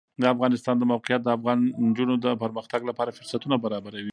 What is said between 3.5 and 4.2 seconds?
برابروي.